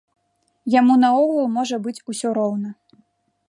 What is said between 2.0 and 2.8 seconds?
усё роўна.